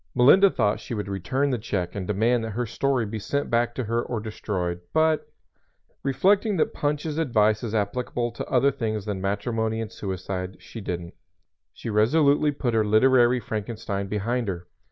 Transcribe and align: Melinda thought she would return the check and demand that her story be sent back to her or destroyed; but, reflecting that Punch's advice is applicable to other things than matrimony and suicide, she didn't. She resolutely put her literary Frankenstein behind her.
Melinda 0.15 0.49
thought 0.49 0.79
she 0.79 0.95
would 0.95 1.07
return 1.07 1.51
the 1.51 1.59
check 1.59 1.93
and 1.93 2.07
demand 2.07 2.43
that 2.43 2.53
her 2.57 2.65
story 2.65 3.05
be 3.05 3.19
sent 3.19 3.51
back 3.51 3.75
to 3.75 3.83
her 3.83 4.01
or 4.01 4.19
destroyed; 4.19 4.81
but, 4.93 5.31
reflecting 6.01 6.57
that 6.57 6.73
Punch's 6.73 7.19
advice 7.19 7.61
is 7.63 7.75
applicable 7.75 8.31
to 8.31 8.45
other 8.47 8.71
things 8.71 9.05
than 9.05 9.21
matrimony 9.21 9.79
and 9.79 9.91
suicide, 9.91 10.57
she 10.59 10.81
didn't. 10.81 11.13
She 11.71 11.91
resolutely 11.91 12.51
put 12.51 12.73
her 12.73 12.83
literary 12.83 13.39
Frankenstein 13.39 14.07
behind 14.07 14.47
her. 14.47 14.65